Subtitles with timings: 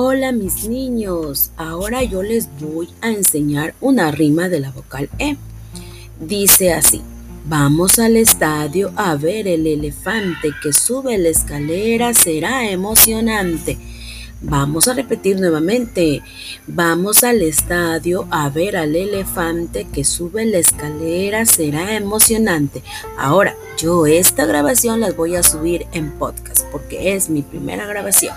[0.00, 5.36] Hola mis niños, ahora yo les voy a enseñar una rima de la vocal E.
[6.20, 7.02] Dice así,
[7.48, 13.76] vamos al estadio a ver el elefante que sube la escalera, será emocionante.
[14.40, 16.22] Vamos a repetir nuevamente,
[16.68, 22.84] vamos al estadio a ver al elefante que sube la escalera, será emocionante.
[23.18, 28.36] Ahora, yo esta grabación las voy a subir en podcast porque es mi primera grabación.